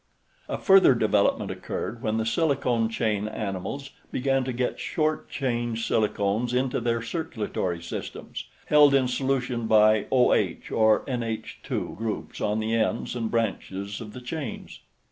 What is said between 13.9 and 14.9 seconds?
of the chains.